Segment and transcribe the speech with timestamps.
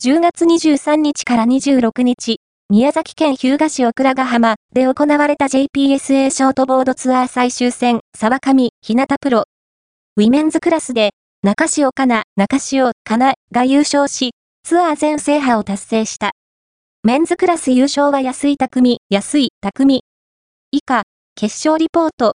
[0.00, 2.36] 10月23日から26日、
[2.70, 9.46] 宮崎県日向市お倉ヶ浜で行われた JPSA ショートボードツアー最終戦、さわかみ、日向プロ。
[10.16, 11.10] ウィメンズクラスで、
[11.42, 16.30] 中潮かな、中潮かなが優勝し、ツアー全制覇を達成した。
[17.02, 20.02] メンズクラス優勝は安井匠、安井匠。
[20.70, 21.02] 以下、
[21.34, 22.26] 決勝リポート